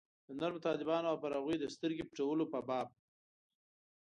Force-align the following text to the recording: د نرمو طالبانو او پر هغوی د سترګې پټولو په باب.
د 0.27 0.29
نرمو 0.39 0.63
طالبانو 0.67 1.09
او 1.11 1.17
پر 1.23 1.31
هغوی 1.37 1.57
د 1.59 1.65
سترګې 1.75 2.07
پټولو 2.09 2.43
په 2.53 2.59
باب. 2.67 2.87